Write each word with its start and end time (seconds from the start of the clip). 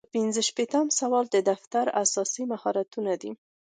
پنځه 0.13 0.41
شپیتم 0.49 0.85
سوال 0.99 1.25
د 1.31 1.37
دفتر 1.49 1.85
اساسي 2.03 2.43
مهارتونه 2.51 3.13
دي. 3.21 3.31